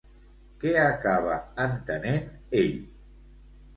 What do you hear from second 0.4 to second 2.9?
Què acaba entenent ell?